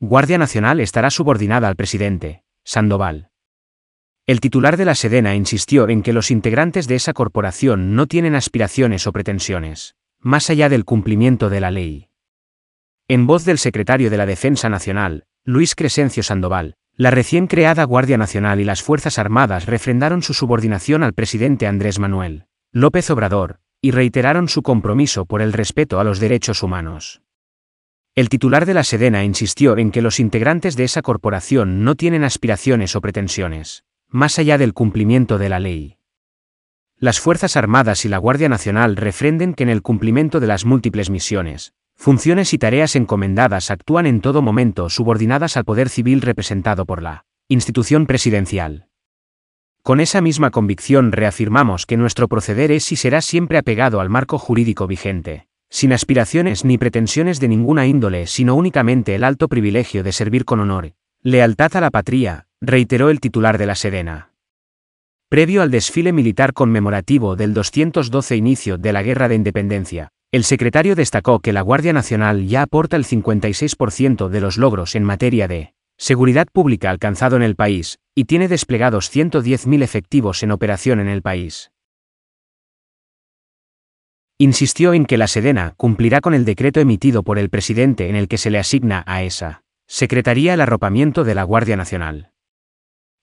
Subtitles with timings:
[0.00, 3.30] Guardia Nacional estará subordinada al presidente, Sandoval.
[4.26, 8.36] El titular de la Sedena insistió en que los integrantes de esa corporación no tienen
[8.36, 12.10] aspiraciones o pretensiones, más allá del cumplimiento de la ley.
[13.08, 18.18] En voz del secretario de la Defensa Nacional, Luis Crescencio Sandoval, la recién creada Guardia
[18.18, 23.90] Nacional y las Fuerzas Armadas refrendaron su subordinación al presidente Andrés Manuel López Obrador, y
[23.90, 27.22] reiteraron su compromiso por el respeto a los derechos humanos.
[28.18, 32.24] El titular de la Sedena insistió en que los integrantes de esa corporación no tienen
[32.24, 35.98] aspiraciones o pretensiones, más allá del cumplimiento de la ley.
[36.96, 41.10] Las Fuerzas Armadas y la Guardia Nacional refrenden que en el cumplimiento de las múltiples
[41.10, 47.00] misiones, funciones y tareas encomendadas actúan en todo momento subordinadas al poder civil representado por
[47.00, 48.88] la institución presidencial.
[49.84, 54.38] Con esa misma convicción reafirmamos que nuestro proceder es y será siempre apegado al marco
[54.38, 60.12] jurídico vigente, sin aspiraciones ni pretensiones de ninguna índole, sino únicamente el alto privilegio de
[60.12, 64.32] servir con honor, lealtad a la patria, reiteró el titular de la Serena.
[65.28, 70.94] Previo al desfile militar conmemorativo del 212 inicio de la Guerra de Independencia, el secretario
[70.94, 75.74] destacó que la Guardia Nacional ya aporta el 56% de los logros en materia de
[75.98, 81.22] seguridad pública alcanzado en el país, y tiene desplegados 110.000 efectivos en operación en el
[81.22, 81.70] país.
[84.40, 88.28] Insistió en que la Sedena cumplirá con el decreto emitido por el presidente en el
[88.28, 92.30] que se le asigna a esa Secretaría el arropamiento de la Guardia Nacional.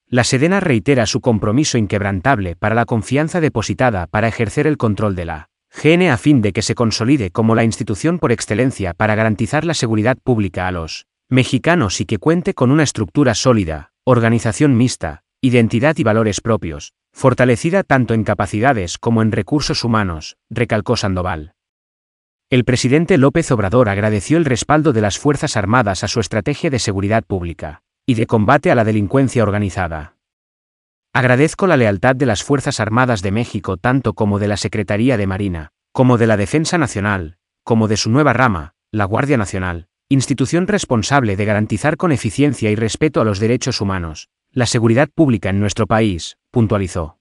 [0.07, 5.23] La Sedena reitera su compromiso inquebrantable para la confianza depositada para ejercer el control de
[5.23, 5.49] la
[5.81, 9.73] GN a fin de que se consolide como la institución por excelencia para garantizar la
[9.73, 15.95] seguridad pública a los mexicanos y que cuente con una estructura sólida, organización mixta, identidad
[15.97, 21.53] y valores propios, fortalecida tanto en capacidades como en recursos humanos, recalcó Sandoval.
[22.49, 26.77] El presidente López Obrador agradeció el respaldo de las Fuerzas Armadas a su estrategia de
[26.77, 30.17] seguridad pública y de combate a la delincuencia organizada.
[31.13, 35.25] Agradezco la lealtad de las Fuerzas Armadas de México tanto como de la Secretaría de
[35.25, 40.67] Marina, como de la Defensa Nacional, como de su nueva rama, la Guardia Nacional, institución
[40.67, 45.59] responsable de garantizar con eficiencia y respeto a los derechos humanos, la seguridad pública en
[45.59, 47.14] nuestro país, puntualizó.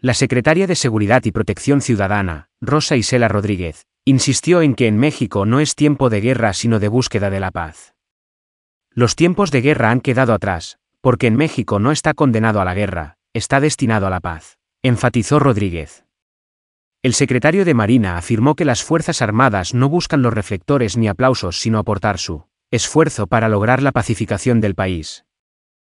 [0.00, 5.44] La secretaria de Seguridad y Protección Ciudadana, Rosa Isela Rodríguez, insistió en que en México
[5.44, 7.96] no es tiempo de guerra sino de búsqueda de la paz.
[8.92, 12.74] Los tiempos de guerra han quedado atrás, porque en México no está condenado a la
[12.74, 16.04] guerra, está destinado a la paz, enfatizó Rodríguez.
[17.02, 21.58] El secretario de Marina afirmó que las Fuerzas Armadas no buscan los reflectores ni aplausos
[21.58, 25.24] sino aportar su esfuerzo para lograr la pacificación del país.